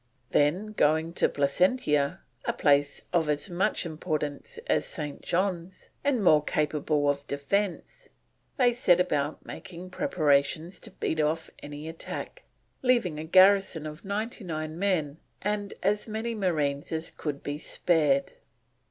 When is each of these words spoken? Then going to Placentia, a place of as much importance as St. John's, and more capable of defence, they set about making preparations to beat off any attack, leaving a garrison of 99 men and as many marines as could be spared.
Then 0.31 0.71
going 0.71 1.13
to 1.13 1.29
Placentia, 1.29 2.21
a 2.45 2.53
place 2.53 3.03
of 3.13 3.29
as 3.29 3.51
much 3.51 3.85
importance 3.85 4.57
as 4.65 4.83
St. 4.83 5.21
John's, 5.21 5.91
and 6.03 6.23
more 6.23 6.43
capable 6.43 7.07
of 7.07 7.27
defence, 7.27 8.09
they 8.57 8.73
set 8.73 8.99
about 8.99 9.45
making 9.45 9.91
preparations 9.91 10.79
to 10.79 10.89
beat 10.89 11.19
off 11.19 11.51
any 11.61 11.87
attack, 11.87 12.41
leaving 12.81 13.19
a 13.19 13.23
garrison 13.23 13.85
of 13.85 14.03
99 14.03 14.79
men 14.79 15.17
and 15.39 15.71
as 15.83 16.07
many 16.07 16.33
marines 16.33 16.91
as 16.91 17.11
could 17.11 17.43
be 17.43 17.59
spared. 17.59 18.33